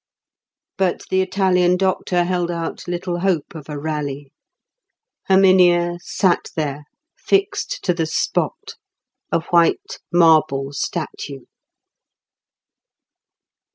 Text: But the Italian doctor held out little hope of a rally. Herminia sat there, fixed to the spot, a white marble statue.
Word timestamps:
But 0.79 1.03
the 1.11 1.21
Italian 1.21 1.77
doctor 1.77 2.23
held 2.23 2.49
out 2.49 2.87
little 2.87 3.19
hope 3.19 3.53
of 3.53 3.69
a 3.69 3.77
rally. 3.77 4.31
Herminia 5.29 5.99
sat 6.01 6.49
there, 6.55 6.85
fixed 7.15 7.83
to 7.83 7.93
the 7.93 8.07
spot, 8.07 8.73
a 9.31 9.41
white 9.51 9.99
marble 10.11 10.73
statue. 10.73 11.41